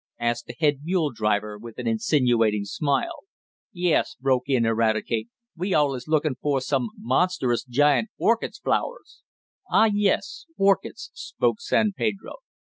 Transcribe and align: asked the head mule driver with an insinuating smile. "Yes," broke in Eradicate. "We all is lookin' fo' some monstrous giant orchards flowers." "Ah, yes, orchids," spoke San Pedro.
asked 0.19 0.47
the 0.47 0.55
head 0.59 0.79
mule 0.81 1.11
driver 1.11 1.59
with 1.59 1.77
an 1.77 1.85
insinuating 1.85 2.65
smile. 2.65 3.19
"Yes," 3.71 4.15
broke 4.19 4.45
in 4.49 4.65
Eradicate. 4.65 5.29
"We 5.55 5.75
all 5.75 5.93
is 5.93 6.07
lookin' 6.07 6.33
fo' 6.41 6.57
some 6.57 6.89
monstrous 6.97 7.63
giant 7.63 8.09
orchards 8.17 8.57
flowers." 8.57 9.21
"Ah, 9.69 9.91
yes, 9.93 10.47
orchids," 10.57 11.11
spoke 11.13 11.61
San 11.61 11.91
Pedro. 11.95 12.37